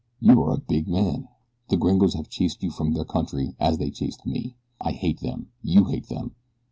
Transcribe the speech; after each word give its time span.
You 0.19 0.41
are 0.45 0.55
a 0.55 0.59
big 0.59 0.87
man. 0.87 1.27
The 1.67 1.77
gringos 1.77 2.15
have 2.15 2.27
chased 2.27 2.63
you 2.63 2.71
from 2.71 2.93
their 2.95 3.05
country 3.05 3.55
as 3.59 3.77
they 3.77 3.91
chased 3.91 4.25
me. 4.25 4.55
I 4.81 4.93
hate 4.93 5.19
them. 5.19 5.49
You 5.61 5.85
hate 5.85 6.07
them. 6.09 6.33